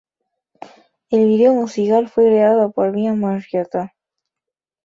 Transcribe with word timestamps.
El 1.11 1.27
video 1.27 1.53
musical 1.53 2.09
fue 2.09 2.25
creado 2.25 2.71
por 2.71 2.91
Bam 2.91 3.19
Margera. 3.19 3.93